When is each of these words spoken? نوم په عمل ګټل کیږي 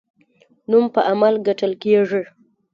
نوم 0.69 0.85
په 0.93 1.01
عمل 1.09 1.33
ګټل 1.47 1.71
کیږي 1.83 2.21